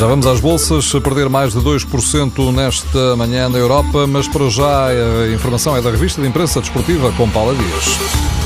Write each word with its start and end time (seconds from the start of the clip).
Já 0.00 0.06
vamos 0.06 0.26
às 0.26 0.40
bolsas, 0.40 0.90
perder 1.04 1.28
mais 1.28 1.52
de 1.52 1.60
2% 1.60 2.54
nesta 2.54 3.14
manhã 3.16 3.50
na 3.50 3.58
Europa, 3.58 4.06
mas 4.06 4.26
para 4.26 4.48
já 4.48 4.86
a 4.86 5.28
informação 5.30 5.76
é 5.76 5.82
da 5.82 5.90
revista 5.90 6.22
de 6.22 6.26
imprensa 6.26 6.58
desportiva 6.58 7.12
com 7.12 7.28
Paula 7.28 7.54
Dias. 7.54 8.39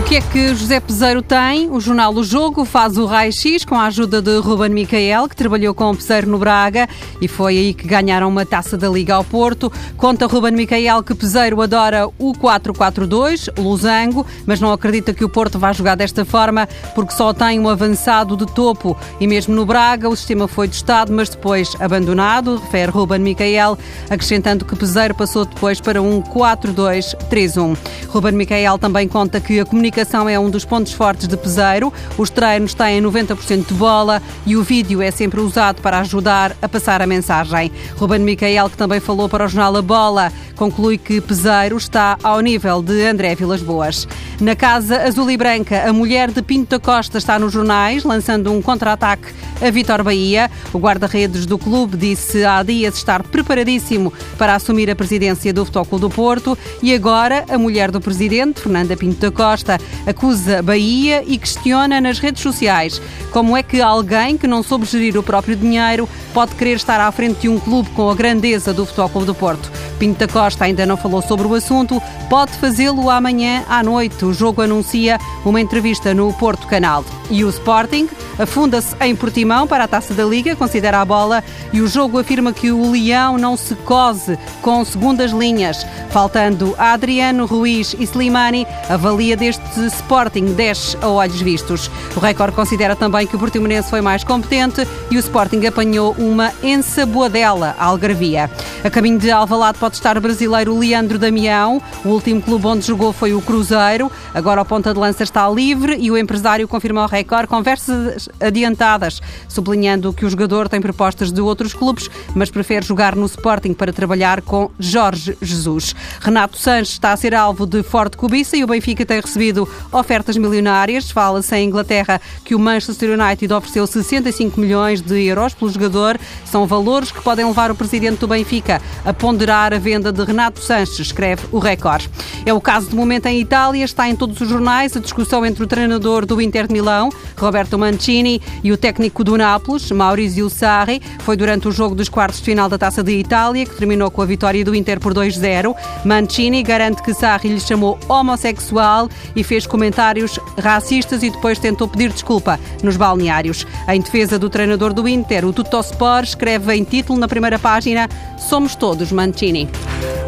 O 0.00 0.02
que 0.02 0.16
é 0.16 0.20
que 0.22 0.54
José 0.54 0.80
Peseiro 0.80 1.20
tem? 1.20 1.70
O 1.70 1.78
jornal 1.78 2.12
O 2.14 2.24
Jogo 2.24 2.64
faz 2.64 2.96
o 2.96 3.04
raio-x 3.04 3.66
com 3.66 3.74
a 3.76 3.84
ajuda 3.84 4.22
de 4.22 4.38
Ruben 4.38 4.70
Micael, 4.70 5.28
que 5.28 5.36
trabalhou 5.36 5.74
com 5.74 5.90
o 5.90 5.96
Peseiro 5.96 6.26
no 6.26 6.38
Braga 6.38 6.88
e 7.20 7.28
foi 7.28 7.58
aí 7.58 7.74
que 7.74 7.86
ganharam 7.86 8.26
uma 8.28 8.46
taça 8.46 8.78
da 8.78 8.88
Liga 8.88 9.14
ao 9.14 9.22
Porto. 9.22 9.70
Conta 9.98 10.26
Ruben 10.26 10.52
Micael 10.52 11.02
que 11.02 11.14
Peseiro 11.14 11.60
adora 11.60 12.08
o 12.18 12.32
4-4-2, 12.32 13.60
losango, 13.60 14.26
mas 14.46 14.58
não 14.58 14.72
acredita 14.72 15.12
que 15.12 15.24
o 15.24 15.28
Porto 15.28 15.58
vá 15.58 15.72
jogar 15.72 15.96
desta 15.96 16.24
forma 16.24 16.66
porque 16.94 17.12
só 17.12 17.32
tem 17.32 17.60
um 17.60 17.68
avançado 17.68 18.36
de 18.36 18.46
topo 18.46 18.96
e 19.20 19.26
mesmo 19.28 19.54
no 19.54 19.66
Braga 19.66 20.08
o 20.08 20.16
sistema 20.16 20.48
foi 20.48 20.66
testado, 20.66 21.12
mas 21.12 21.28
depois 21.28 21.76
abandonado, 21.78 22.56
refere 22.56 22.90
Ruben 22.90 23.20
Micael, 23.20 23.78
acrescentando 24.08 24.64
que 24.64 24.74
Peseiro 24.74 25.14
passou 25.14 25.44
depois 25.44 25.78
para 25.78 26.02
um 26.02 26.20
4-2-3-1. 26.22 27.76
Ruben 28.08 28.32
Micael 28.32 28.78
também 28.78 29.06
conta 29.06 29.38
que 29.40 29.60
a 29.60 29.64
comunicação 29.64 29.89
é 30.28 30.38
um 30.38 30.48
dos 30.48 30.64
pontos 30.64 30.92
fortes 30.92 31.26
de 31.26 31.36
Peseiro. 31.36 31.92
Os 32.16 32.30
treinos 32.30 32.74
têm 32.74 33.02
90% 33.02 33.66
de 33.66 33.74
bola 33.74 34.22
e 34.46 34.56
o 34.56 34.62
vídeo 34.62 35.02
é 35.02 35.10
sempre 35.10 35.40
usado 35.40 35.82
para 35.82 35.98
ajudar 35.98 36.56
a 36.62 36.68
passar 36.68 37.02
a 37.02 37.06
mensagem. 37.06 37.72
Ruben 37.96 38.20
Micael, 38.20 38.70
que 38.70 38.76
também 38.76 39.00
falou 39.00 39.28
para 39.28 39.44
o 39.44 39.48
jornal 39.48 39.76
A 39.76 39.82
Bola, 39.82 40.32
conclui 40.60 40.98
que 40.98 41.22
Peseiro 41.22 41.78
está 41.78 42.18
ao 42.22 42.40
nível 42.40 42.82
de 42.82 43.06
André 43.06 43.34
Vilas 43.34 43.62
Boas. 43.62 44.06
Na 44.38 44.54
Casa 44.54 45.00
Azul 45.04 45.30
e 45.30 45.36
Branca, 45.38 45.88
a 45.88 45.90
mulher 45.90 46.30
de 46.30 46.42
Pinto 46.42 46.72
da 46.72 46.78
Costa 46.78 47.16
está 47.16 47.38
nos 47.38 47.54
jornais, 47.54 48.04
lançando 48.04 48.52
um 48.52 48.60
contra-ataque 48.60 49.32
a 49.58 49.70
Vitor 49.70 50.04
Bahia. 50.04 50.50
O 50.70 50.78
guarda-redes 50.78 51.46
do 51.46 51.56
clube 51.56 51.96
disse 51.96 52.44
há 52.44 52.62
dias 52.62 52.96
estar 52.96 53.22
preparadíssimo 53.22 54.12
para 54.36 54.54
assumir 54.54 54.90
a 54.90 54.94
presidência 54.94 55.50
do 55.50 55.64
Futebol 55.64 55.98
do 55.98 56.10
Porto 56.10 56.58
e 56.82 56.92
agora 56.94 57.46
a 57.48 57.56
mulher 57.56 57.90
do 57.90 57.98
presidente, 57.98 58.60
Fernanda 58.60 58.94
Pinto 58.98 59.18
da 59.18 59.30
Costa, 59.30 59.78
acusa 60.06 60.62
Bahia 60.62 61.24
e 61.26 61.38
questiona 61.38 62.02
nas 62.02 62.18
redes 62.18 62.42
sociais 62.42 63.00
como 63.30 63.56
é 63.56 63.62
que 63.62 63.80
alguém 63.80 64.36
que 64.36 64.46
não 64.46 64.62
soube 64.62 64.84
gerir 64.84 65.16
o 65.16 65.22
próprio 65.22 65.56
dinheiro 65.56 66.06
pode 66.34 66.54
querer 66.54 66.76
estar 66.76 67.00
à 67.00 67.10
frente 67.10 67.40
de 67.40 67.48
um 67.48 67.58
clube 67.58 67.88
com 67.90 68.10
a 68.10 68.14
grandeza 68.14 68.74
do 68.74 68.84
Futebol 68.84 69.08
Clube 69.08 69.26
do 69.26 69.34
Porto. 69.34 69.70
Pinto 70.00 70.18
da 70.18 70.26
Costa 70.26 70.64
ainda 70.64 70.86
não 70.86 70.96
falou 70.96 71.20
sobre 71.20 71.46
o 71.46 71.54
assunto, 71.54 72.02
pode 72.30 72.52
fazê-lo 72.52 73.10
amanhã 73.10 73.62
à 73.68 73.82
noite. 73.82 74.24
O 74.24 74.32
jogo 74.32 74.62
anuncia 74.62 75.18
uma 75.44 75.60
entrevista 75.60 76.14
no 76.14 76.32
Porto 76.32 76.66
Canal. 76.66 77.04
E 77.28 77.44
o 77.44 77.50
Sporting 77.50 78.08
afunda-se 78.38 78.96
em 79.02 79.14
Portimão 79.14 79.66
para 79.66 79.84
a 79.84 79.88
Taça 79.88 80.14
da 80.14 80.24
Liga, 80.24 80.56
considera 80.56 81.00
a 81.00 81.04
bola 81.04 81.44
e 81.72 81.82
o 81.82 81.86
jogo 81.86 82.18
afirma 82.18 82.52
que 82.52 82.72
o 82.72 82.90
Leão 82.90 83.36
não 83.36 83.56
se 83.58 83.74
cose 83.74 84.38
com 84.62 84.82
segundas 84.84 85.32
linhas. 85.32 85.86
Faltando 86.08 86.74
Adriano, 86.78 87.44
Ruiz 87.44 87.94
e 87.98 88.04
Slimani, 88.04 88.66
avalia 88.88 89.36
deste 89.36 89.84
Sporting 89.86 90.54
10 90.54 90.96
a 91.02 91.08
olhos 91.08 91.40
vistos. 91.42 91.90
O 92.16 92.20
Record 92.20 92.54
considera 92.54 92.96
também 92.96 93.26
que 93.26 93.36
o 93.36 93.38
Portimonense 93.38 93.90
foi 93.90 94.00
mais 94.00 94.24
competente 94.24 94.88
e 95.10 95.16
o 95.16 95.20
Sporting 95.20 95.66
apanhou 95.66 96.16
uma 96.18 96.52
ensaboadela 96.62 97.76
à 97.78 97.84
Algarvia. 97.84 98.50
A 98.82 98.88
caminho 98.88 99.18
de 99.18 99.30
Alvalade 99.30 99.78
pode 99.78 99.89
estar 99.94 100.16
o 100.16 100.20
brasileiro 100.20 100.78
Leandro 100.78 101.18
Damião. 101.18 101.82
O 102.04 102.08
último 102.08 102.40
clube 102.40 102.66
onde 102.66 102.86
jogou 102.86 103.12
foi 103.12 103.32
o 103.32 103.40
Cruzeiro. 103.40 104.10
Agora 104.34 104.60
a 104.60 104.64
ponta 104.64 104.92
de 104.92 104.98
lança 104.98 105.22
está 105.22 105.48
livre 105.48 105.96
e 105.98 106.10
o 106.10 106.16
empresário 106.16 106.66
confirmou 106.68 107.02
ao 107.02 107.08
Record 107.08 107.48
conversas 107.48 108.28
adiantadas, 108.40 109.20
sublinhando 109.48 110.12
que 110.12 110.24
o 110.24 110.30
jogador 110.30 110.68
tem 110.68 110.80
propostas 110.80 111.32
de 111.32 111.40
outros 111.40 111.74
clubes, 111.74 112.08
mas 112.34 112.50
prefere 112.50 112.84
jogar 112.84 113.16
no 113.16 113.26
Sporting 113.26 113.72
para 113.72 113.92
trabalhar 113.92 114.42
com 114.42 114.70
Jorge 114.78 115.36
Jesus. 115.40 115.94
Renato 116.20 116.56
Sanches 116.56 116.92
está 116.92 117.12
a 117.12 117.16
ser 117.16 117.34
alvo 117.34 117.66
de 117.66 117.82
forte 117.82 118.16
cobiça 118.16 118.56
e 118.56 118.64
o 118.64 118.66
Benfica 118.66 119.04
tem 119.04 119.20
recebido 119.20 119.68
ofertas 119.92 120.36
milionárias. 120.36 121.10
Fala-se 121.10 121.56
em 121.56 121.66
Inglaterra 121.66 122.20
que 122.44 122.54
o 122.54 122.58
Manchester 122.58 123.18
United 123.18 123.52
ofereceu 123.52 123.86
65 123.86 124.60
milhões 124.60 125.00
de 125.00 125.22
euros 125.24 125.54
pelo 125.54 125.70
jogador. 125.70 126.18
São 126.44 126.66
valores 126.66 127.10
que 127.10 127.20
podem 127.20 127.44
levar 127.44 127.70
o 127.70 127.74
presidente 127.74 128.18
do 128.18 128.28
Benfica 128.28 128.80
a 129.04 129.12
ponderar 129.12 129.72
a 129.72 129.78
venda 129.80 130.12
de 130.12 130.22
Renato 130.22 130.60
Sanches, 130.60 130.98
escreve 131.00 131.42
o 131.50 131.58
Record. 131.58 132.06
É 132.46 132.52
o 132.52 132.60
caso 132.60 132.90
do 132.90 132.96
momento 132.96 133.26
em 133.26 133.40
Itália, 133.40 133.84
está 133.84 134.08
em 134.08 134.14
todos 134.14 134.40
os 134.40 134.48
jornais 134.48 134.96
a 134.96 135.00
discussão 135.00 135.44
entre 135.44 135.64
o 135.64 135.66
treinador 135.66 136.24
do 136.26 136.40
Inter 136.40 136.66
de 136.66 136.72
Milão, 136.72 137.10
Roberto 137.36 137.78
Mancini, 137.78 138.40
e 138.62 138.72
o 138.72 138.76
técnico 138.76 139.24
do 139.24 139.36
Nápoles, 139.36 139.90
Maurizio 139.90 140.50
Sarri. 140.50 141.00
Foi 141.20 141.36
durante 141.36 141.68
o 141.68 141.72
jogo 141.72 141.94
dos 141.94 142.08
quartos 142.08 142.40
de 142.40 142.44
final 142.44 142.68
da 142.68 142.76
Taça 142.76 143.02
de 143.02 143.12
Itália, 143.12 143.64
que 143.64 143.76
terminou 143.76 144.10
com 144.10 144.20
a 144.22 144.26
vitória 144.26 144.64
do 144.64 144.74
Inter 144.74 145.00
por 145.00 145.14
2-0. 145.14 145.74
Mancini 146.04 146.62
garante 146.62 147.02
que 147.02 147.14
Sarri 147.14 147.48
lhe 147.48 147.60
chamou 147.60 147.98
homossexual 148.08 149.08
e 149.34 149.42
fez 149.42 149.66
comentários 149.66 150.38
racistas 150.58 151.22
e 151.22 151.30
depois 151.30 151.58
tentou 151.58 151.88
pedir 151.88 152.12
desculpa 152.12 152.60
nos 152.82 152.96
balneários. 152.96 153.66
Em 153.88 154.00
defesa 154.00 154.38
do 154.38 154.50
treinador 154.50 154.92
do 154.92 155.08
Inter, 155.08 155.46
o 155.46 155.52
Tuttosport 155.52 156.26
escreve 156.26 156.74
em 156.74 156.84
título 156.84 157.18
na 157.18 157.28
primeira 157.28 157.58
página 157.58 158.08
Somos 158.38 158.74
todos 158.74 159.12
Mancini. 159.12 159.69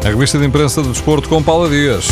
A 0.03 0.07
revista 0.07 0.37
de 0.37 0.45
imprensa 0.45 0.81
do 0.81 0.91
desporto 0.91 1.29
com 1.29 1.41
Paula 1.41 1.69
Dias. 1.69 2.07